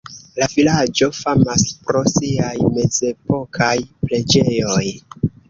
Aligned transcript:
La 0.43 0.45
vilaĝo 0.53 1.09
famas 1.17 1.65
pro 1.89 2.01
siaj 2.13 2.55
mezepokaj 2.79 3.71
preĝejoj. 4.09 4.83